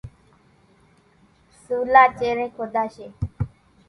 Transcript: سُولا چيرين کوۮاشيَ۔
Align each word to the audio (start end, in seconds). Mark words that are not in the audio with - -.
سُولا 1.63 2.03
چيرين 2.17 2.49
کوۮاشيَ۔ 2.57 3.07